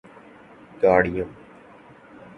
[0.81, 1.29] گاڑیوں